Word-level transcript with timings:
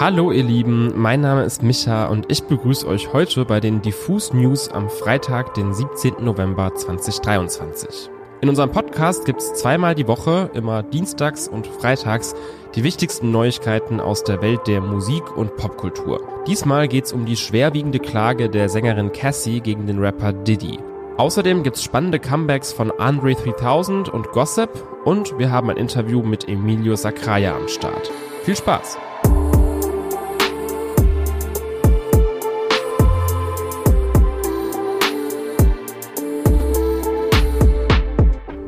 Hallo 0.00 0.32
ihr 0.32 0.42
Lieben, 0.42 0.92
mein 0.96 1.20
Name 1.20 1.44
ist 1.44 1.62
Micha 1.62 2.06
und 2.06 2.32
ich 2.32 2.44
begrüße 2.44 2.86
euch 2.88 3.12
heute 3.12 3.44
bei 3.44 3.60
den 3.60 3.82
Diffus 3.82 4.32
News 4.32 4.68
am 4.70 4.88
Freitag, 4.88 5.52
den 5.54 5.74
17. 5.74 6.14
November 6.20 6.74
2023. 6.74 8.10
In 8.40 8.48
unserem 8.48 8.72
Podcast 8.72 9.26
gibt 9.26 9.40
es 9.40 9.52
zweimal 9.52 9.94
die 9.94 10.08
Woche, 10.08 10.50
immer 10.54 10.82
dienstags 10.82 11.46
und 11.46 11.66
freitags, 11.66 12.34
die 12.74 12.84
wichtigsten 12.84 13.30
Neuigkeiten 13.30 14.00
aus 14.00 14.24
der 14.24 14.40
Welt 14.40 14.66
der 14.66 14.80
Musik 14.80 15.36
und 15.36 15.56
Popkultur. 15.56 16.20
Diesmal 16.46 16.88
geht 16.88 17.04
es 17.04 17.12
um 17.12 17.26
die 17.26 17.36
schwerwiegende 17.36 17.98
Klage 17.98 18.48
der 18.48 18.70
Sängerin 18.70 19.12
Cassie 19.12 19.60
gegen 19.60 19.86
den 19.86 19.98
Rapper 19.98 20.32
Diddy. 20.32 20.78
Außerdem 21.18 21.62
gibt's 21.62 21.84
spannende 21.84 22.18
Comebacks 22.18 22.72
von 22.72 22.90
Andre 22.90 23.34
3000 23.34 24.08
und 24.08 24.32
Gossip 24.32 24.70
und 25.04 25.38
wir 25.38 25.52
haben 25.52 25.70
ein 25.70 25.76
Interview 25.76 26.22
mit 26.22 26.48
Emilio 26.48 26.96
Sacraia 26.96 27.54
am 27.54 27.68
Start. 27.68 28.10
Viel 28.42 28.56
Spaß! 28.56 28.98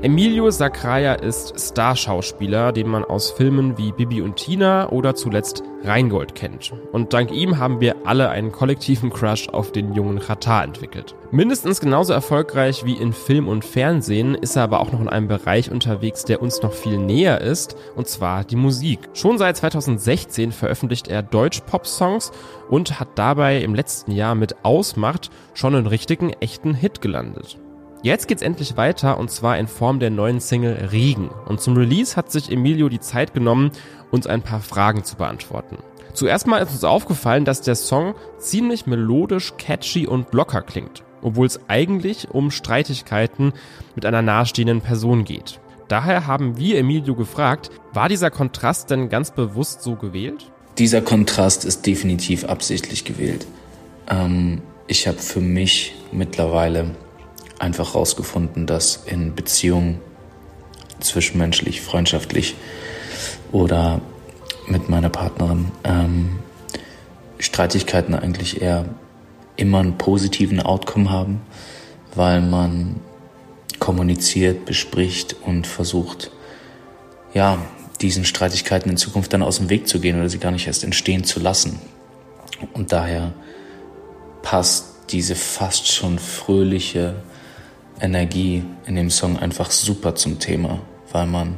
Emilio 0.04 0.50
Sacraia 0.50 1.14
ist 1.14 1.58
Starschauspieler, 1.58 2.72
den 2.72 2.88
man 2.88 3.04
aus 3.04 3.30
Filmen 3.30 3.78
wie 3.78 3.90
Bibi 3.90 4.20
und 4.20 4.36
Tina 4.36 4.90
oder 4.90 5.14
zuletzt 5.14 5.62
Rheingold 5.82 6.34
kennt. 6.34 6.74
Und 6.92 7.14
dank 7.14 7.32
ihm 7.32 7.56
haben 7.56 7.80
wir 7.80 7.96
alle 8.04 8.28
einen 8.28 8.52
kollektiven 8.52 9.08
Crush 9.08 9.48
auf 9.48 9.72
den 9.72 9.94
jungen 9.94 10.18
Katar 10.18 10.62
entwickelt. 10.62 11.14
Mindestens 11.30 11.80
genauso 11.80 12.12
erfolgreich 12.12 12.84
wie 12.84 12.92
in 12.92 13.14
Film 13.14 13.48
und 13.48 13.64
Fernsehen 13.64 14.34
ist 14.34 14.56
er 14.56 14.64
aber 14.64 14.80
auch 14.80 14.92
noch 14.92 15.00
in 15.00 15.08
einem 15.08 15.26
Bereich 15.26 15.70
unterwegs, 15.70 16.26
der 16.26 16.42
uns 16.42 16.60
noch 16.60 16.74
viel 16.74 16.98
näher 16.98 17.40
ist, 17.40 17.74
und 17.96 18.06
zwar 18.06 18.44
die 18.44 18.56
Musik. 18.56 19.08
Schon 19.14 19.38
seit 19.38 19.56
2016 19.56 20.52
veröffentlicht 20.52 21.08
er 21.08 21.22
Deutsch-Pop-Songs 21.22 22.30
und 22.68 23.00
hat 23.00 23.08
dabei 23.14 23.62
im 23.62 23.74
letzten 23.74 24.12
Jahr 24.12 24.34
mit 24.34 24.66
Ausmacht 24.66 25.30
schon 25.54 25.74
einen 25.74 25.86
richtigen, 25.86 26.28
echten 26.40 26.74
Hit 26.74 27.00
gelandet. 27.00 27.58
Jetzt 28.04 28.28
geht's 28.28 28.42
endlich 28.42 28.76
weiter 28.76 29.16
und 29.16 29.30
zwar 29.30 29.56
in 29.56 29.66
Form 29.66 29.98
der 29.98 30.10
neuen 30.10 30.38
Single 30.38 30.90
Regen. 30.92 31.30
Und 31.46 31.62
zum 31.62 31.74
Release 31.74 32.16
hat 32.16 32.30
sich 32.30 32.52
Emilio 32.52 32.90
die 32.90 33.00
Zeit 33.00 33.32
genommen, 33.32 33.70
uns 34.10 34.26
ein 34.26 34.42
paar 34.42 34.60
Fragen 34.60 35.04
zu 35.04 35.16
beantworten. 35.16 35.78
Zuerst 36.12 36.46
mal 36.46 36.58
ist 36.58 36.72
uns 36.72 36.84
aufgefallen, 36.84 37.46
dass 37.46 37.62
der 37.62 37.76
Song 37.76 38.14
ziemlich 38.36 38.84
melodisch, 38.84 39.54
catchy 39.56 40.06
und 40.06 40.34
locker 40.34 40.60
klingt, 40.60 41.02
obwohl 41.22 41.46
es 41.46 41.60
eigentlich 41.66 42.28
um 42.30 42.50
Streitigkeiten 42.50 43.54
mit 43.94 44.04
einer 44.04 44.20
nahestehenden 44.20 44.82
Person 44.82 45.24
geht. 45.24 45.58
Daher 45.88 46.26
haben 46.26 46.58
wir 46.58 46.76
Emilio 46.76 47.14
gefragt, 47.14 47.70
war 47.94 48.10
dieser 48.10 48.30
Kontrast 48.30 48.90
denn 48.90 49.08
ganz 49.08 49.30
bewusst 49.30 49.82
so 49.82 49.96
gewählt? 49.96 50.52
Dieser 50.76 51.00
Kontrast 51.00 51.64
ist 51.64 51.86
definitiv 51.86 52.44
absichtlich 52.44 53.06
gewählt. 53.06 53.46
Ähm, 54.10 54.60
ich 54.88 55.08
habe 55.08 55.16
für 55.16 55.40
mich 55.40 55.94
mittlerweile 56.12 56.90
einfach 57.64 57.94
herausgefunden, 57.94 58.66
dass 58.66 59.02
in 59.06 59.34
Beziehungen 59.34 60.00
zwischenmenschlich, 61.00 61.80
freundschaftlich 61.80 62.54
oder 63.52 64.00
mit 64.66 64.88
meiner 64.88 65.10
Partnerin 65.10 65.72
ähm, 65.82 66.38
Streitigkeiten 67.38 68.14
eigentlich 68.14 68.62
eher 68.62 68.84
immer 69.56 69.80
einen 69.80 69.98
positiven 69.98 70.60
Outcome 70.60 71.10
haben, 71.10 71.40
weil 72.14 72.40
man 72.40 73.00
kommuniziert, 73.78 74.64
bespricht 74.64 75.36
und 75.42 75.66
versucht, 75.66 76.30
ja, 77.34 77.58
diesen 78.00 78.24
Streitigkeiten 78.24 78.90
in 78.90 78.96
Zukunft 78.96 79.32
dann 79.32 79.42
aus 79.42 79.58
dem 79.58 79.70
Weg 79.70 79.88
zu 79.88 80.00
gehen 80.00 80.18
oder 80.18 80.28
sie 80.28 80.38
gar 80.38 80.50
nicht 80.50 80.66
erst 80.66 80.84
entstehen 80.84 81.24
zu 81.24 81.40
lassen. 81.40 81.80
Und 82.72 82.92
daher 82.92 83.32
passt 84.42 84.86
diese 85.10 85.34
fast 85.34 85.90
schon 85.90 86.18
fröhliche, 86.18 87.16
Energie 88.00 88.64
in 88.86 88.96
dem 88.96 89.10
Song 89.10 89.38
einfach 89.38 89.70
super 89.70 90.14
zum 90.14 90.38
Thema, 90.38 90.80
weil 91.12 91.26
man 91.26 91.56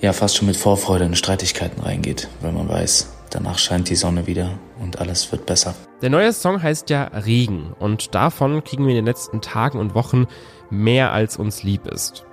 ja 0.00 0.12
fast 0.12 0.36
schon 0.36 0.46
mit 0.46 0.56
Vorfreude 0.56 1.04
in 1.04 1.16
Streitigkeiten 1.16 1.82
reingeht, 1.82 2.28
weil 2.40 2.52
man 2.52 2.68
weiß, 2.68 3.12
danach 3.30 3.58
scheint 3.58 3.88
die 3.90 3.96
Sonne 3.96 4.26
wieder 4.26 4.50
und 4.80 5.00
alles 5.00 5.30
wird 5.32 5.46
besser. 5.46 5.74
Der 6.02 6.10
neue 6.10 6.32
Song 6.32 6.62
heißt 6.62 6.90
ja 6.90 7.04
Regen 7.04 7.74
und 7.78 8.14
davon 8.14 8.62
kriegen 8.64 8.84
wir 8.84 8.90
in 8.90 8.96
den 8.96 9.06
letzten 9.06 9.40
Tagen 9.40 9.78
und 9.78 9.94
Wochen 9.94 10.26
mehr 10.70 11.12
als 11.12 11.36
uns 11.36 11.62
lieb 11.62 11.86
ist. 11.86 12.24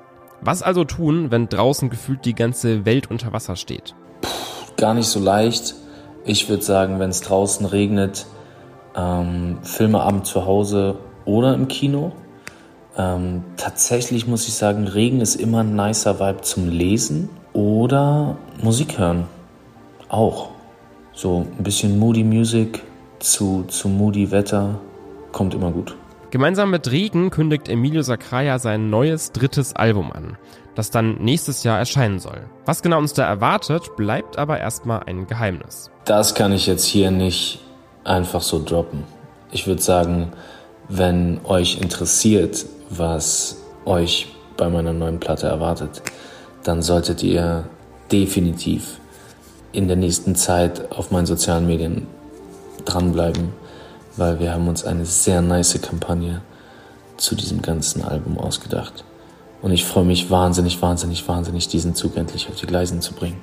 Was 0.41 0.62
also 0.62 0.84
tun, 0.84 1.31
wenn 1.31 1.47
draußen 1.47 1.89
gefühlt 1.89 2.25
die 2.25 2.35
ganze 2.35 2.85
Welt 2.85 3.09
unter 3.09 3.31
Wasser 3.31 3.56
steht? 3.56 3.95
Puh, 4.22 4.73
gar 4.75 4.94
nicht 4.94 5.07
so 5.07 5.19
leicht. 5.19 5.75
Ich 6.25 6.50
würde 6.50 6.63
sagen, 6.63 7.00
wenn 7.00 7.09
es 7.09 7.22
draußen 7.22 7.66
regnet, 7.66 8.25
ähm, 8.95 9.59
Filmeabend 9.63 10.25
zu 10.25 10.45
Hause 10.45 10.97
oder 11.25 11.53
im 11.53 11.68
Kino. 11.68 12.12
Ähm, 12.98 13.44
tatsächlich 13.58 14.28
muss 14.28 14.48
ich 14.48 14.54
sagen, 14.54 14.88
Regen 14.88 15.22
ist 15.22 15.36
immer 15.36 15.62
ein 15.62 15.76
nicer 15.76 16.20
Vibe 16.20 16.42
zum 16.42 16.70
Lesen 16.70 17.30
oder 17.54 18.38
Musik 18.62 18.98
hören. 18.98 19.26
Auch. 20.09 20.50
So 21.14 21.46
ein 21.58 21.64
bisschen 21.64 22.00
Moody 22.00 22.24
Music 22.24 22.81
zu, 23.20 23.64
zu 23.68 23.88
Moody 23.88 24.31
Wetter 24.31 24.80
kommt 25.31 25.54
immer 25.54 25.72
gut. 25.72 25.96
Gemeinsam 26.31 26.72
mit 26.72 26.90
Regen 26.90 27.30
kündigt 27.30 27.70
Emilio 27.70 28.02
Sacraia 28.02 28.58
sein 28.58 28.90
neues 28.90 29.31
drittes 29.31 29.75
Album 29.75 30.12
an, 30.12 30.38
das 30.74 30.90
dann 30.90 31.18
nächstes 31.24 31.64
Jahr 31.64 31.78
erscheinen 31.78 32.18
soll. 32.18 32.42
Was 32.66 32.81
genau 32.81 32.98
uns 32.98 33.14
da 33.14 33.24
erwartet, 33.24 33.96
bleibt 33.96 34.40
aber 34.40 34.60
erstmal 34.60 35.04
ein 35.06 35.28
Geheimnis. 35.28 35.92
Das 36.06 36.34
kann 36.34 36.52
ich 36.52 36.66
jetzt 36.66 36.86
hier 36.86 37.12
nicht 37.12 37.60
einfach 38.04 38.42
so 38.42 38.64
droppen. 38.64 39.04
Ich 39.52 39.68
würde 39.68 39.81
sagen, 39.84 40.34
wenn 40.90 41.40
euch 41.44 41.80
interessiert, 41.80 42.66
was 42.98 43.58
euch 43.86 44.34
bei 44.58 44.70
meiner 44.70 44.94
neuen 44.94 45.20
Platte 45.20 45.48
erwartet, 45.48 46.02
dann 46.64 46.81
solltet 46.81 47.24
ihr 47.24 47.66
definitiv 48.12 49.00
in 49.72 49.88
der 49.88 49.98
nächsten 49.98 50.36
Zeit 50.36 50.92
auf 50.92 51.12
meinen 51.12 51.26
sozialen 51.26 51.66
Medien 51.66 52.08
dranbleiben, 52.86 53.54
weil 54.16 54.40
wir 54.40 54.54
haben 54.54 54.68
uns 54.68 54.86
eine 54.86 55.06
sehr 55.06 55.42
nice 55.42 55.81
Kampagne 55.81 56.42
zu 57.18 57.36
diesem 57.36 57.62
ganzen 57.62 58.04
Album 58.04 58.38
ausgedacht. 58.38 59.04
Und 59.62 59.72
ich 59.72 59.86
freue 59.86 60.06
mich 60.06 60.30
wahnsinnig, 60.30 60.81
wahnsinnig, 60.81 61.28
wahnsinnig, 61.28 61.68
diesen 61.68 61.96
Zug 61.96 62.18
endlich 62.18 62.50
auf 62.50 62.56
die 62.56 62.68
Gleisen 62.68 63.02
zu 63.02 63.14
bringen. 63.14 63.40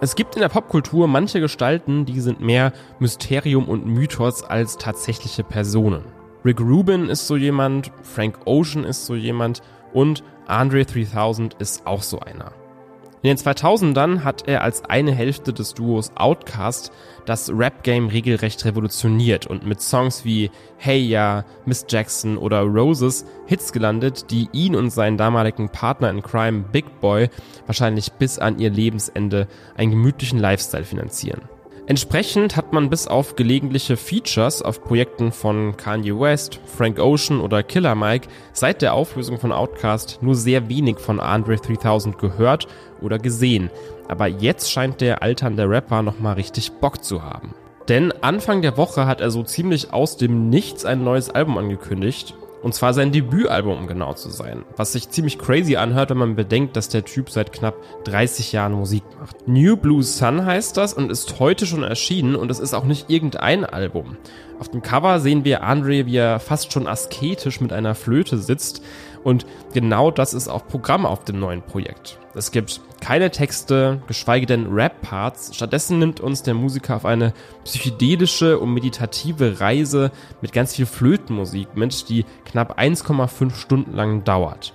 Es 0.00 0.16
gibt 0.16 0.34
in 0.34 0.42
der 0.42 0.48
Popkultur 0.48 1.06
manche 1.06 1.40
Gestalten, 1.40 2.06
die 2.06 2.20
sind 2.20 2.40
mehr 2.40 2.72
Mysterium 2.98 3.68
und 3.68 3.86
Mythos 3.86 4.42
als 4.42 4.76
tatsächliche 4.76 5.44
Personen. 5.44 6.02
Rick 6.44 6.60
Rubin 6.60 7.08
ist 7.08 7.26
so 7.26 7.36
jemand, 7.36 7.92
Frank 8.02 8.40
Ocean 8.46 8.84
ist 8.84 9.06
so 9.06 9.14
jemand 9.14 9.62
und 9.92 10.24
Andre 10.46 10.84
3000 10.84 11.54
ist 11.54 11.86
auch 11.86 12.02
so 12.02 12.18
einer. 12.20 12.52
In 13.22 13.28
den 13.28 13.36
2000ern 13.36 14.24
hat 14.24 14.48
er 14.48 14.64
als 14.64 14.84
eine 14.84 15.12
Hälfte 15.12 15.52
des 15.52 15.74
Duos 15.74 16.10
Outcast 16.16 16.90
das 17.24 17.52
Rap-Game 17.54 18.08
regelrecht 18.08 18.64
revolutioniert 18.64 19.46
und 19.46 19.64
mit 19.64 19.80
Songs 19.80 20.24
wie 20.24 20.50
Hey 20.76 20.98
Ya, 20.98 21.44
Miss 21.64 21.86
Jackson 21.88 22.36
oder 22.36 22.62
Roses 22.62 23.24
Hits 23.46 23.72
gelandet, 23.72 24.32
die 24.32 24.48
ihn 24.50 24.74
und 24.74 24.90
seinen 24.90 25.18
damaligen 25.18 25.68
Partner 25.68 26.10
in 26.10 26.22
Crime 26.22 26.64
Big 26.72 27.00
Boy 27.00 27.28
wahrscheinlich 27.66 28.10
bis 28.14 28.40
an 28.40 28.58
ihr 28.58 28.70
Lebensende 28.70 29.46
einen 29.76 29.92
gemütlichen 29.92 30.40
Lifestyle 30.40 30.84
finanzieren. 30.84 31.42
Entsprechend 31.92 32.56
hat 32.56 32.72
man 32.72 32.88
bis 32.88 33.06
auf 33.06 33.36
gelegentliche 33.36 33.98
Features 33.98 34.62
auf 34.62 34.82
Projekten 34.82 35.30
von 35.30 35.76
Kanye 35.76 36.18
West, 36.18 36.58
Frank 36.64 36.98
Ocean 36.98 37.38
oder 37.38 37.62
Killer 37.62 37.94
Mike 37.94 38.28
seit 38.54 38.80
der 38.80 38.94
Auflösung 38.94 39.38
von 39.38 39.52
Outkast 39.52 40.22
nur 40.22 40.34
sehr 40.34 40.70
wenig 40.70 40.98
von 40.98 41.20
Andre 41.20 41.56
3000 41.56 42.16
gehört 42.16 42.66
oder 43.02 43.18
gesehen. 43.18 43.68
Aber 44.08 44.26
jetzt 44.26 44.72
scheint 44.72 45.02
der 45.02 45.22
alternde 45.22 45.68
Rapper 45.68 46.00
nochmal 46.00 46.36
richtig 46.36 46.72
Bock 46.72 47.04
zu 47.04 47.22
haben. 47.22 47.54
Denn 47.88 48.10
Anfang 48.22 48.62
der 48.62 48.78
Woche 48.78 49.04
hat 49.04 49.20
er 49.20 49.30
so 49.30 49.42
ziemlich 49.42 49.92
aus 49.92 50.16
dem 50.16 50.48
Nichts 50.48 50.86
ein 50.86 51.04
neues 51.04 51.28
Album 51.28 51.58
angekündigt 51.58 52.34
und 52.62 52.74
zwar 52.74 52.94
sein 52.94 53.12
Debütalbum, 53.12 53.78
um 53.78 53.86
genau 53.86 54.14
zu 54.14 54.30
sein. 54.30 54.64
Was 54.76 54.92
sich 54.92 55.10
ziemlich 55.10 55.38
crazy 55.38 55.76
anhört, 55.76 56.10
wenn 56.10 56.18
man 56.18 56.36
bedenkt, 56.36 56.76
dass 56.76 56.88
der 56.88 57.04
Typ 57.04 57.30
seit 57.30 57.52
knapp 57.52 57.74
30 58.04 58.52
Jahren 58.52 58.72
Musik 58.72 59.02
macht. 59.20 59.48
New 59.48 59.76
Blue 59.76 60.02
Sun 60.02 60.46
heißt 60.46 60.76
das 60.76 60.94
und 60.94 61.10
ist 61.10 61.40
heute 61.40 61.66
schon 61.66 61.82
erschienen 61.82 62.36
und 62.36 62.50
es 62.50 62.60
ist 62.60 62.74
auch 62.74 62.84
nicht 62.84 63.10
irgendein 63.10 63.64
Album. 63.64 64.16
Auf 64.62 64.68
dem 64.68 64.80
Cover 64.80 65.18
sehen 65.18 65.44
wir 65.44 65.64
Andre, 65.64 66.06
wie 66.06 66.18
er 66.18 66.38
fast 66.38 66.72
schon 66.72 66.86
asketisch 66.86 67.60
mit 67.60 67.72
einer 67.72 67.96
Flöte 67.96 68.38
sitzt 68.38 68.80
und 69.24 69.44
genau 69.74 70.12
das 70.12 70.34
ist 70.34 70.46
auch 70.46 70.68
Programm 70.68 71.04
auf 71.04 71.24
dem 71.24 71.40
neuen 71.40 71.62
Projekt. 71.62 72.20
Es 72.36 72.52
gibt 72.52 72.80
keine 73.00 73.32
Texte, 73.32 74.00
geschweige 74.06 74.46
denn 74.46 74.72
Rap-Parts. 74.72 75.56
Stattdessen 75.56 75.98
nimmt 75.98 76.20
uns 76.20 76.44
der 76.44 76.54
Musiker 76.54 76.94
auf 76.94 77.04
eine 77.04 77.32
psychedelische 77.64 78.60
und 78.60 78.72
meditative 78.72 79.58
Reise 79.58 80.12
mit 80.42 80.52
ganz 80.52 80.76
viel 80.76 80.86
Flötenmusik 80.86 81.76
mit, 81.76 82.08
die 82.08 82.24
knapp 82.44 82.78
1,5 82.78 83.56
Stunden 83.56 83.96
lang 83.96 84.22
dauert. 84.22 84.74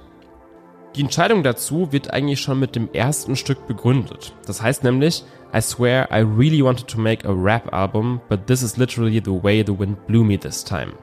Die 0.98 1.02
Entscheidung 1.02 1.44
dazu 1.44 1.94
wird 1.94 2.12
eigentlich 2.12 2.42
schon 2.42 2.60
mit 2.60 2.76
dem 2.76 2.92
ersten 2.92 3.38
Stück 3.38 3.68
begründet. 3.68 4.34
Das 4.48 4.62
heißt 4.62 4.84
nämlich, 4.84 5.24
I 5.58 5.62
swear 5.62 6.08
I 6.12 6.20
really 6.20 6.62
wanted 6.62 6.88
to 6.90 7.00
make 7.00 7.26
a 7.26 7.34
rap 7.34 7.74
album, 7.74 8.22
but 8.30 8.46
this 8.46 8.62
is 8.62 8.78
literally 8.78 9.20
the 9.20 9.34
way 9.34 9.64
the 9.64 9.74
wind 9.74 9.98
blew 10.06 10.24
me 10.24 10.38
this 10.38 10.64
time. 10.64 10.94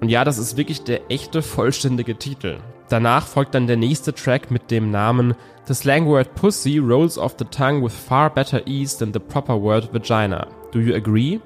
Und 0.00 0.10
ja, 0.10 0.22
das 0.22 0.38
ist 0.38 0.56
wirklich 0.56 0.84
der 0.84 1.10
echte 1.10 1.42
vollständige 1.42 2.16
Titel. 2.16 2.58
Danach 2.88 3.26
folgt 3.26 3.56
dann 3.56 3.66
der 3.66 3.76
nächste 3.76 4.14
Track 4.14 4.52
mit 4.52 4.70
dem 4.70 4.92
Namen 4.92 5.34
The 5.66 5.74
slang 5.74 6.06
word 6.06 6.36
pussy 6.36 6.78
rolls 6.78 7.18
off 7.18 7.34
the 7.36 7.44
tongue 7.44 7.82
with 7.82 7.92
far 7.92 8.30
better 8.30 8.64
ease 8.64 8.96
than 8.96 9.12
the 9.12 9.18
proper 9.18 9.60
word 9.60 9.92
vagina. 9.92 10.46
Do 10.70 10.78
you 10.78 10.94
agree? 10.94 11.40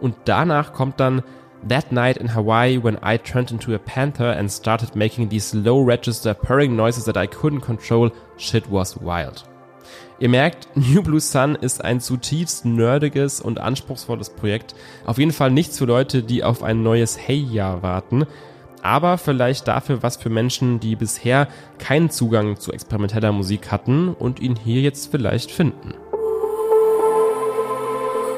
Und 0.00 0.14
danach 0.24 0.72
kommt 0.72 1.00
dann 1.00 1.24
That 1.68 1.90
night 1.90 2.16
in 2.16 2.32
Hawaii 2.32 2.78
when 2.80 2.98
I 3.02 3.18
turned 3.18 3.50
into 3.50 3.74
a 3.74 3.78
panther 3.78 4.30
and 4.30 4.48
started 4.48 4.94
making 4.94 5.30
these 5.30 5.52
low 5.52 5.82
register 5.84 6.32
purring 6.32 6.76
noises 6.76 7.06
that 7.06 7.16
I 7.16 7.26
couldn't 7.26 7.62
control, 7.62 8.12
shit 8.36 8.70
was 8.70 8.96
wild. 9.00 9.42
Ihr 10.20 10.28
merkt, 10.28 10.68
New 10.74 11.02
Blue 11.02 11.20
Sun 11.20 11.54
ist 11.54 11.84
ein 11.84 12.00
zutiefst 12.00 12.64
nerdiges 12.64 13.40
und 13.40 13.60
anspruchsvolles 13.60 14.30
Projekt. 14.30 14.74
Auf 15.06 15.18
jeden 15.18 15.32
Fall 15.32 15.50
nichts 15.50 15.78
für 15.78 15.84
Leute, 15.84 16.22
die 16.22 16.42
auf 16.42 16.62
ein 16.62 16.82
neues 16.82 17.18
Hey-Jahr 17.18 17.82
warten. 17.82 18.26
Aber 18.82 19.18
vielleicht 19.18 19.66
dafür 19.68 20.02
was 20.02 20.16
für 20.16 20.30
Menschen, 20.30 20.80
die 20.80 20.96
bisher 20.96 21.48
keinen 21.78 22.10
Zugang 22.10 22.58
zu 22.58 22.72
experimenteller 22.72 23.32
Musik 23.32 23.70
hatten 23.70 24.08
und 24.08 24.40
ihn 24.40 24.56
hier 24.56 24.80
jetzt 24.80 25.10
vielleicht 25.10 25.50
finden. 25.50 25.94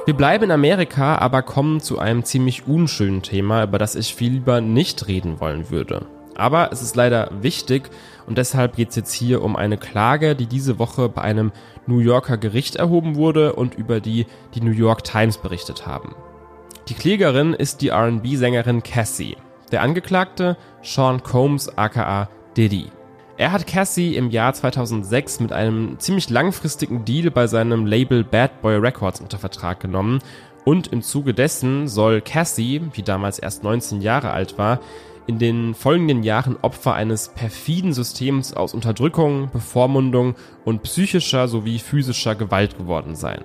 Wir 0.06 0.14
bleiben 0.14 0.44
in 0.44 0.50
Amerika, 0.50 1.16
aber 1.16 1.42
kommen 1.42 1.80
zu 1.80 1.98
einem 1.98 2.24
ziemlich 2.24 2.66
unschönen 2.66 3.22
Thema, 3.22 3.64
über 3.64 3.78
das 3.78 3.94
ich 3.94 4.14
viel 4.14 4.32
lieber 4.32 4.60
nicht 4.60 5.06
reden 5.08 5.40
wollen 5.40 5.70
würde. 5.70 6.06
Aber 6.40 6.72
es 6.72 6.80
ist 6.80 6.96
leider 6.96 7.30
wichtig 7.42 7.90
und 8.26 8.38
deshalb 8.38 8.74
geht 8.74 8.90
es 8.90 8.96
jetzt 8.96 9.12
hier 9.12 9.42
um 9.42 9.56
eine 9.56 9.76
Klage, 9.76 10.34
die 10.34 10.46
diese 10.46 10.78
Woche 10.78 11.10
bei 11.10 11.20
einem 11.20 11.52
New 11.86 11.98
Yorker 11.98 12.38
Gericht 12.38 12.76
erhoben 12.76 13.14
wurde 13.16 13.52
und 13.52 13.74
über 13.74 14.00
die 14.00 14.26
die 14.54 14.62
New 14.62 14.72
York 14.72 15.04
Times 15.04 15.36
berichtet 15.36 15.86
haben. 15.86 16.14
Die 16.88 16.94
Klägerin 16.94 17.52
ist 17.52 17.82
die 17.82 17.90
RB-Sängerin 17.90 18.82
Cassie. 18.82 19.36
Der 19.70 19.82
Angeklagte 19.82 20.56
Sean 20.82 21.22
Combs 21.22 21.68
aka 21.76 22.30
Diddy. 22.56 22.86
Er 23.36 23.52
hat 23.52 23.66
Cassie 23.66 24.16
im 24.16 24.30
Jahr 24.30 24.54
2006 24.54 25.40
mit 25.40 25.52
einem 25.52 25.98
ziemlich 25.98 26.30
langfristigen 26.30 27.04
Deal 27.04 27.30
bei 27.30 27.46
seinem 27.46 27.84
Label 27.84 28.24
Bad 28.24 28.62
Boy 28.62 28.76
Records 28.76 29.20
unter 29.20 29.38
Vertrag 29.38 29.80
genommen 29.80 30.20
und 30.64 30.88
im 30.88 31.02
Zuge 31.02 31.34
dessen 31.34 31.86
soll 31.88 32.20
Cassie, 32.20 32.80
die 32.96 33.02
damals 33.02 33.38
erst 33.38 33.62
19 33.62 34.00
Jahre 34.02 34.30
alt 34.30 34.58
war, 34.58 34.80
in 35.30 35.38
den 35.38 35.74
folgenden 35.74 36.24
Jahren 36.24 36.56
Opfer 36.60 36.94
eines 36.94 37.28
perfiden 37.28 37.92
Systems 37.92 38.52
aus 38.52 38.74
Unterdrückung, 38.74 39.48
Bevormundung 39.52 40.34
und 40.64 40.82
psychischer 40.82 41.46
sowie 41.46 41.78
physischer 41.78 42.34
Gewalt 42.34 42.76
geworden 42.76 43.14
sein. 43.14 43.42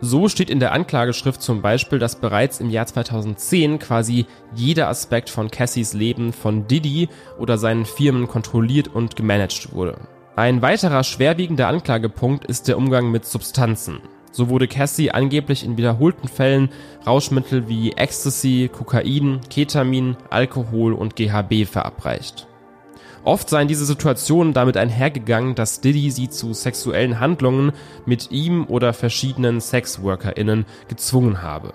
So 0.00 0.28
steht 0.28 0.48
in 0.48 0.60
der 0.60 0.70
Anklageschrift 0.70 1.42
zum 1.42 1.60
Beispiel, 1.60 1.98
dass 1.98 2.20
bereits 2.20 2.60
im 2.60 2.70
Jahr 2.70 2.86
2010 2.86 3.80
quasi 3.80 4.26
jeder 4.54 4.86
Aspekt 4.86 5.28
von 5.28 5.50
Cassies 5.50 5.92
Leben 5.92 6.32
von 6.32 6.68
Diddy 6.68 7.08
oder 7.36 7.58
seinen 7.58 7.84
Firmen 7.84 8.28
kontrolliert 8.28 8.86
und 8.86 9.16
gemanagt 9.16 9.72
wurde. 9.72 9.98
Ein 10.36 10.62
weiterer 10.62 11.02
schwerwiegender 11.02 11.66
Anklagepunkt 11.66 12.44
ist 12.44 12.68
der 12.68 12.78
Umgang 12.78 13.10
mit 13.10 13.24
Substanzen. 13.24 13.98
So 14.32 14.48
wurde 14.48 14.68
Cassie 14.68 15.10
angeblich 15.10 15.64
in 15.64 15.76
wiederholten 15.76 16.28
Fällen 16.28 16.70
Rauschmittel 17.06 17.68
wie 17.68 17.92
Ecstasy, 17.92 18.70
Kokain, 18.72 19.40
Ketamin, 19.50 20.16
Alkohol 20.30 20.92
und 20.92 21.16
GHB 21.16 21.66
verabreicht. 21.66 22.46
Oft 23.22 23.50
seien 23.50 23.68
diese 23.68 23.84
Situationen 23.84 24.54
damit 24.54 24.76
einhergegangen, 24.76 25.54
dass 25.54 25.80
Diddy 25.80 26.10
sie 26.10 26.30
zu 26.30 26.54
sexuellen 26.54 27.20
Handlungen 27.20 27.72
mit 28.06 28.30
ihm 28.30 28.64
oder 28.66 28.92
verschiedenen 28.92 29.60
SexworkerInnen 29.60 30.64
gezwungen 30.88 31.42
habe. 31.42 31.74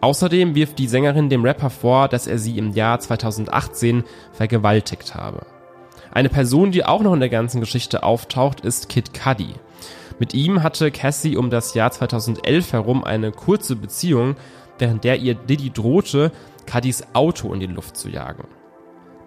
Außerdem 0.00 0.54
wirft 0.54 0.78
die 0.78 0.88
Sängerin 0.88 1.28
dem 1.28 1.44
Rapper 1.44 1.68
vor, 1.68 2.08
dass 2.08 2.26
er 2.26 2.38
sie 2.38 2.56
im 2.56 2.72
Jahr 2.72 3.00
2018 3.00 4.04
vergewaltigt 4.32 5.14
habe. 5.14 5.44
Eine 6.10 6.30
Person, 6.30 6.72
die 6.72 6.86
auch 6.86 7.02
noch 7.02 7.12
in 7.12 7.20
der 7.20 7.28
ganzen 7.28 7.60
Geschichte 7.60 8.02
auftaucht, 8.02 8.62
ist 8.62 8.88
Kid 8.88 9.12
Cudi. 9.12 9.54
Mit 10.20 10.34
ihm 10.34 10.62
hatte 10.62 10.90
Cassie 10.90 11.38
um 11.38 11.48
das 11.48 11.72
Jahr 11.72 11.90
2011 11.90 12.74
herum 12.74 13.02
eine 13.02 13.32
kurze 13.32 13.74
Beziehung, 13.74 14.36
während 14.78 15.02
der 15.02 15.18
ihr 15.18 15.34
Diddy 15.34 15.70
drohte, 15.70 16.30
Cudis 16.70 17.02
Auto 17.14 17.52
in 17.54 17.60
die 17.60 17.66
Luft 17.66 17.96
zu 17.96 18.10
jagen. 18.10 18.46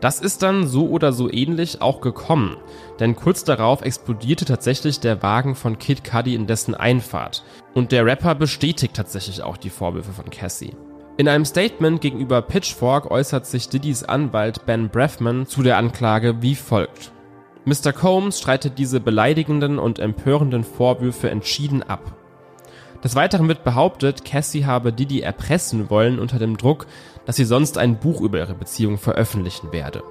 Das 0.02 0.20
ist 0.20 0.44
dann 0.44 0.68
so 0.68 0.90
oder 0.90 1.12
so 1.12 1.32
ähnlich 1.32 1.82
auch 1.82 2.00
gekommen, 2.00 2.58
denn 3.00 3.16
kurz 3.16 3.44
darauf 3.44 3.82
explodierte 3.82 4.46
tatsächlich 4.46 5.00
der 5.00 5.24
Wagen 5.24 5.56
von 5.56 5.80
Kid 5.80 6.04
Cudi 6.04 6.36
in 6.36 6.46
dessen 6.46 6.76
Einfahrt 6.76 7.44
und 7.74 7.92
der 7.92 8.06
Rapper 8.06 8.36
bestätigt 8.36 8.94
tatsächlich 8.94 9.42
auch 9.42 9.58
die 9.58 9.72
Vorwürfe 9.72 10.12
von 10.12 10.30
Cassie. 10.30 10.76
In 11.18 11.28
einem 11.28 11.46
Statement 11.46 12.02
gegenüber 12.02 12.42
Pitchfork 12.42 13.10
äußert 13.10 13.48
sich 13.48 13.70
Diddy's 13.70 14.04
Anwalt 14.04 14.68
Ben 14.68 14.90
Breffman 14.90 15.48
zu 15.48 15.64
der 15.64 15.78
Anklage 15.78 16.42
wie 16.42 16.56
folgt. 16.56 17.13
Mr. 17.66 17.94
Combs 17.94 18.40
streitet 18.40 18.78
diese 18.78 19.00
beleidigenden 19.00 19.80
und 19.80 20.00
empörenden 20.00 20.66
Vorwürfe 20.66 21.30
entschieden 21.30 21.82
ab. 21.82 22.18
Des 23.04 23.16
Weiteren 23.16 23.48
wird 23.48 23.64
behauptet, 23.64 24.26
Cassie 24.26 24.66
habe 24.66 24.92
Diddy 24.92 25.22
erpressen 25.22 25.90
wollen 25.90 26.20
unter 26.20 26.40
dem 26.40 26.58
Druck, 26.58 26.88
dass 27.26 27.38
sie 27.38 27.46
sonst 27.46 27.78
ein 27.78 28.00
Buch 28.00 28.22
über 28.22 28.40
ihre 28.40 28.54
Beziehung 28.54 28.98
veröffentlichen 28.98 29.72
werde. 29.72 30.04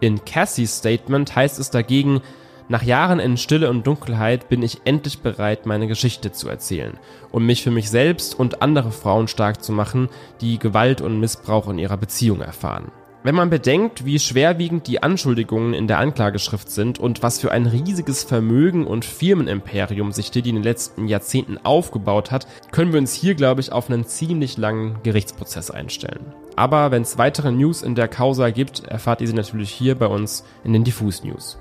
In 0.00 0.24
Cassies 0.24 0.78
Statement 0.78 1.34
heißt 1.34 1.58
es 1.58 1.70
dagegen, 1.70 2.20
nach 2.68 2.82
Jahren 2.82 3.20
in 3.20 3.36
Stille 3.36 3.68
und 3.68 3.86
Dunkelheit 3.86 4.48
bin 4.48 4.62
ich 4.62 4.80
endlich 4.84 5.20
bereit, 5.20 5.66
meine 5.66 5.86
Geschichte 5.86 6.32
zu 6.32 6.48
erzählen, 6.48 6.98
um 7.30 7.44
mich 7.44 7.62
für 7.62 7.70
mich 7.70 7.90
selbst 7.90 8.38
und 8.38 8.62
andere 8.62 8.90
Frauen 8.90 9.28
stark 9.28 9.62
zu 9.62 9.70
machen, 9.70 10.08
die 10.40 10.58
Gewalt 10.58 11.00
und 11.00 11.20
Missbrauch 11.20 11.68
in 11.68 11.78
ihrer 11.78 11.98
Beziehung 11.98 12.40
erfahren. 12.40 12.90
Wenn 13.26 13.36
man 13.36 13.48
bedenkt, 13.48 14.04
wie 14.04 14.18
schwerwiegend 14.18 14.86
die 14.86 15.02
Anschuldigungen 15.02 15.72
in 15.72 15.86
der 15.86 15.98
Anklageschrift 15.98 16.70
sind 16.70 16.98
und 16.98 17.22
was 17.22 17.40
für 17.40 17.52
ein 17.52 17.64
riesiges 17.64 18.22
Vermögen 18.22 18.86
und 18.86 19.06
Firmenimperium 19.06 20.12
sich 20.12 20.30
Diddy 20.30 20.50
in 20.50 20.56
den 20.56 20.62
letzten 20.62 21.08
Jahrzehnten 21.08 21.56
aufgebaut 21.56 22.30
hat, 22.30 22.46
können 22.70 22.92
wir 22.92 23.00
uns 23.00 23.14
hier, 23.14 23.34
glaube 23.34 23.62
ich, 23.62 23.72
auf 23.72 23.88
einen 23.88 24.04
ziemlich 24.04 24.58
langen 24.58 24.98
Gerichtsprozess 25.04 25.70
einstellen. 25.70 26.34
Aber 26.56 26.90
wenn 26.90 27.00
es 27.00 27.16
weitere 27.16 27.50
News 27.50 27.80
in 27.80 27.94
der 27.94 28.08
Causa 28.08 28.50
gibt, 28.50 28.84
erfahrt 28.84 29.22
ihr 29.22 29.26
sie 29.26 29.32
natürlich 29.32 29.70
hier 29.70 29.94
bei 29.94 30.06
uns 30.06 30.44
in 30.62 30.74
den 30.74 30.84
Diffus 30.84 31.24
News. 31.24 31.56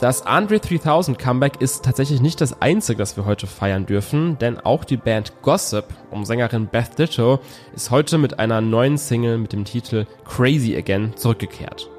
Das 0.00 0.24
Andre 0.24 0.60
3000 0.60 1.18
Comeback 1.18 1.60
ist 1.60 1.84
tatsächlich 1.84 2.22
nicht 2.22 2.40
das 2.40 2.62
einzige, 2.62 2.96
das 2.96 3.18
wir 3.18 3.26
heute 3.26 3.46
feiern 3.46 3.84
dürfen, 3.84 4.38
denn 4.38 4.58
auch 4.58 4.84
die 4.84 4.96
Band 4.96 5.42
Gossip 5.42 5.84
um 6.10 6.24
Sängerin 6.24 6.68
Beth 6.68 6.98
Ditto 6.98 7.38
ist 7.74 7.90
heute 7.90 8.16
mit 8.16 8.38
einer 8.38 8.62
neuen 8.62 8.96
Single 8.96 9.36
mit 9.36 9.52
dem 9.52 9.66
Titel 9.66 10.06
Crazy 10.24 10.74
Again 10.74 11.12
zurückgekehrt. 11.16 11.90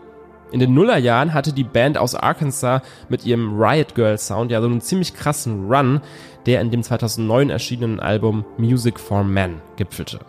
In 0.52 0.60
den 0.60 0.74
Nullerjahren 0.74 1.36
hatte 1.36 1.54
die 1.54 1.64
Band 1.64 2.00
aus 2.00 2.16
Arkansas 2.16 2.82
mit 3.08 3.24
ihrem 3.24 3.62
Riot 3.62 3.94
Girl 3.94 4.18
Sound 4.18 4.50
ja 4.50 4.62
so 4.62 4.68
einen 4.68 4.82
ziemlich 4.82 5.14
krassen 5.14 5.72
Run, 5.72 6.02
der 6.48 6.62
in 6.62 6.72
dem 6.72 6.82
2009 6.82 7.52
erschienenen 7.52 8.00
Album 8.00 8.46
Music 8.58 9.00
for 9.00 9.24
Men 9.24 9.62
gipfelte. 9.76 10.22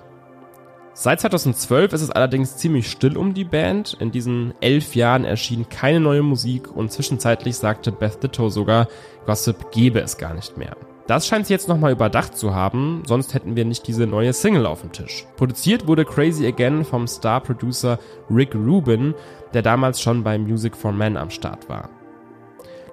Seit 0.94 1.20
2012 1.20 1.94
ist 1.94 2.02
es 2.02 2.10
allerdings 2.10 2.58
ziemlich 2.58 2.90
still 2.90 3.16
um 3.16 3.32
die 3.32 3.44
Band. 3.44 3.96
In 3.98 4.10
diesen 4.10 4.52
elf 4.60 4.94
Jahren 4.94 5.24
erschien 5.24 5.68
keine 5.70 6.00
neue 6.00 6.22
Musik 6.22 6.70
und 6.70 6.92
zwischenzeitlich 6.92 7.56
sagte 7.56 7.92
Beth 7.92 8.22
Ditto 8.22 8.50
sogar, 8.50 8.88
Gossip 9.24 9.72
gebe 9.72 10.00
es 10.00 10.18
gar 10.18 10.34
nicht 10.34 10.58
mehr. 10.58 10.76
Das 11.06 11.26
scheint 11.26 11.46
sie 11.46 11.54
jetzt 11.54 11.68
nochmal 11.68 11.92
überdacht 11.92 12.36
zu 12.36 12.54
haben, 12.54 13.02
sonst 13.06 13.34
hätten 13.34 13.56
wir 13.56 13.64
nicht 13.64 13.88
diese 13.88 14.06
neue 14.06 14.32
Single 14.32 14.66
auf 14.66 14.82
dem 14.82 14.92
Tisch. 14.92 15.26
Produziert 15.36 15.86
wurde 15.86 16.04
Crazy 16.04 16.46
Again 16.46 16.84
vom 16.84 17.06
Star-Producer 17.06 17.98
Rick 18.30 18.54
Rubin, 18.54 19.14
der 19.54 19.62
damals 19.62 20.00
schon 20.00 20.22
bei 20.22 20.38
Music 20.38 20.76
for 20.76 20.92
Men 20.92 21.16
am 21.16 21.30
Start 21.30 21.68
war. 21.68 21.88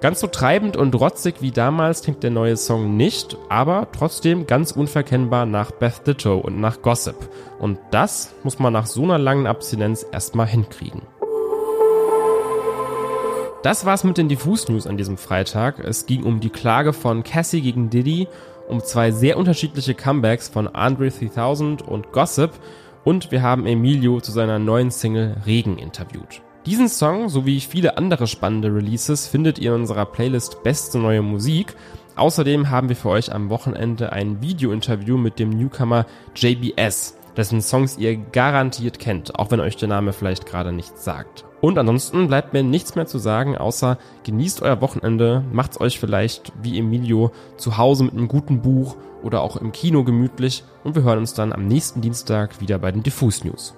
Ganz 0.01 0.21
so 0.21 0.27
treibend 0.27 0.77
und 0.77 0.95
rotzig 0.95 1.41
wie 1.41 1.51
damals 1.51 2.03
klingt 2.03 2.23
der 2.23 2.31
neue 2.31 2.55
Song 2.55 2.95
nicht, 2.95 3.37
aber 3.49 3.89
trotzdem 3.91 4.47
ganz 4.47 4.71
unverkennbar 4.71 5.45
nach 5.45 5.71
Beth 5.71 6.07
Ditto 6.07 6.37
und 6.37 6.61
nach 6.61 6.81
Gossip. 6.81 7.17
Und 7.59 7.79
das 7.91 8.33
muss 8.43 8.59
man 8.59 8.71
nach 8.71 8.85
so 8.85 9.03
einer 9.03 9.17
langen 9.17 9.45
Abstinenz 9.45 10.05
erstmal 10.09 10.47
hinkriegen. 10.47 11.01
Das 13.61 13.85
war's 13.85 14.05
mit 14.05 14.17
den 14.17 14.29
Diffus 14.29 14.69
News 14.69 14.87
an 14.87 14.95
diesem 14.95 15.17
Freitag. 15.17 15.79
Es 15.79 16.05
ging 16.05 16.23
um 16.23 16.39
die 16.39 16.49
Klage 16.49 16.93
von 16.93 17.23
Cassie 17.23 17.59
gegen 17.59 17.89
Diddy, 17.89 18.29
um 18.69 18.81
zwei 18.81 19.11
sehr 19.11 19.37
unterschiedliche 19.37 19.95
Comebacks 19.95 20.47
von 20.47 20.69
Andre 20.69 21.09
3000 21.09 21.81
und 21.81 22.13
Gossip 22.13 22.51
und 23.03 23.31
wir 23.31 23.41
haben 23.41 23.65
Emilio 23.65 24.21
zu 24.21 24.31
seiner 24.31 24.59
neuen 24.59 24.91
Single 24.91 25.35
Regen 25.45 25.77
interviewt. 25.77 26.41
Diesen 26.69 26.87
Song 26.87 27.29
sowie 27.29 27.61
viele 27.61 27.97
andere 27.97 28.27
spannende 28.27 28.71
Releases 28.71 29.25
findet 29.25 29.57
ihr 29.57 29.73
in 29.73 29.81
unserer 29.81 30.05
Playlist 30.05 30.61
Beste 30.61 30.99
neue 30.99 31.23
Musik. 31.23 31.75
Außerdem 32.15 32.69
haben 32.69 32.89
wir 32.89 32.95
für 32.95 33.09
euch 33.09 33.33
am 33.33 33.49
Wochenende 33.49 34.13
ein 34.13 34.39
Video-Interview 34.39 35.17
mit 35.17 35.39
dem 35.39 35.49
Newcomer 35.49 36.05
JBS. 36.35 37.17
dessen 37.35 37.63
Songs 37.63 37.97
ihr 37.97 38.17
garantiert 38.17 38.99
kennt, 38.99 39.39
auch 39.39 39.49
wenn 39.49 39.61
euch 39.61 39.77
der 39.77 39.87
Name 39.87 40.13
vielleicht 40.13 40.45
gerade 40.45 40.71
nichts 40.71 41.03
sagt. 41.03 41.43
Und 41.59 41.75
ansonsten 41.79 42.27
bleibt 42.27 42.53
mir 42.53 42.61
nichts 42.61 42.93
mehr 42.93 43.07
zu 43.07 43.17
sagen, 43.17 43.57
außer 43.57 43.97
genießt 44.23 44.61
euer 44.61 44.79
Wochenende, 44.79 45.43
macht's 45.51 45.81
euch 45.81 45.99
vielleicht 45.99 46.53
wie 46.61 46.77
Emilio 46.77 47.31
zu 47.57 47.77
Hause 47.77 48.03
mit 48.03 48.13
einem 48.13 48.27
guten 48.27 48.61
Buch 48.61 48.95
oder 49.23 49.41
auch 49.41 49.55
im 49.55 49.71
Kino 49.71 50.03
gemütlich 50.03 50.63
und 50.83 50.93
wir 50.93 51.01
hören 51.01 51.17
uns 51.17 51.33
dann 51.33 51.51
am 51.51 51.65
nächsten 51.65 52.01
Dienstag 52.01 52.61
wieder 52.61 52.77
bei 52.77 52.91
den 52.91 53.01
Diffus 53.01 53.43
News. 53.43 53.73